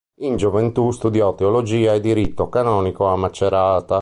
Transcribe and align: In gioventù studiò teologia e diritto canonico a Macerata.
In 0.21 0.35
gioventù 0.35 0.89
studiò 0.89 1.35
teologia 1.35 1.93
e 1.93 1.99
diritto 1.99 2.49
canonico 2.49 3.05
a 3.05 3.15
Macerata. 3.15 3.99